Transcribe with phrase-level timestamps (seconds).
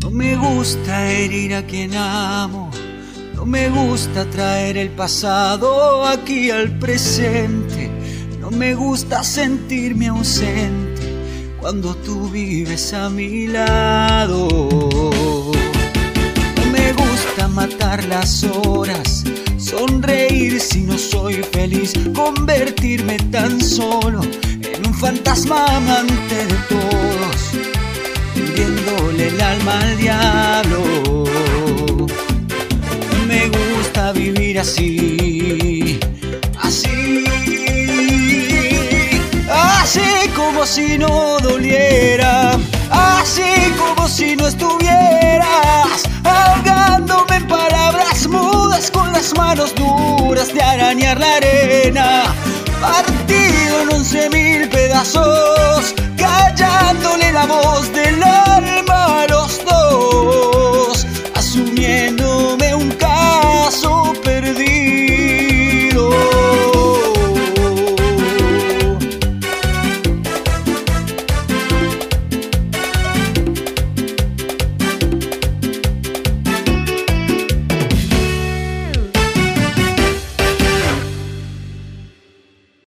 [0.00, 2.70] No me gusta herir a quien amo.
[3.34, 7.90] No me gusta traer el pasado aquí al presente.
[8.40, 10.90] No me gusta sentirme ausente
[11.60, 14.48] cuando tú vives a mi lado.
[16.56, 19.24] No me gusta matar las horas,
[19.58, 26.79] sonreír si no soy feliz, convertirme tan solo en un fantasma amante de todos,
[28.60, 31.24] vendiéndole el alma al diablo.
[33.26, 35.98] Me gusta vivir así,
[36.60, 37.24] así,
[39.50, 42.58] así como si no doliera,
[42.90, 51.18] así como si no estuvieras ahogándome en palabras mudas con las manos duras de arañar
[51.18, 52.24] la arena,
[52.80, 57.99] partido en once mil pedazos, callándole la voz del